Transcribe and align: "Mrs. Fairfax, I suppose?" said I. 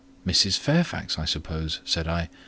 "Mrs. 0.25 0.57
Fairfax, 0.57 1.19
I 1.19 1.25
suppose?" 1.25 1.79
said 1.85 2.07
I. 2.07 2.29